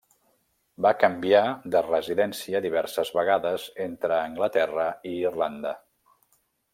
[0.85, 1.41] Va canviar
[1.75, 5.75] de residència diverses vegades entre Anglaterra i Irlanda.